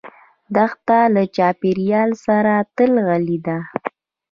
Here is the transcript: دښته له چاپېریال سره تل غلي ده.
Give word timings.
دښته 0.55 0.99
له 1.15 1.23
چاپېریال 1.35 2.11
سره 2.25 2.53
تل 2.75 2.91
غلي 3.07 3.37
ده. 3.47 3.57